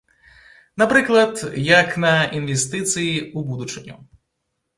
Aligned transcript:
Напрыклад, 0.81 1.43
як 1.81 1.93
на 2.07 2.13
інвестыцыі 2.39 3.11
ў 3.19 3.39
будучыню. 3.53 3.95